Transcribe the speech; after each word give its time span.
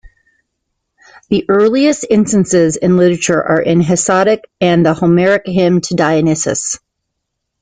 The 1.29 1.45
earliest 1.47 2.07
instances 2.09 2.75
in 2.75 2.97
literature 2.97 3.39
are 3.39 3.61
in 3.61 3.81
Hesiod 3.81 4.41
and 4.59 4.83
the 4.83 4.95
Homeric 4.95 5.43
hymn 5.45 5.79
to 5.81 5.93
Dionysus. 5.93 6.79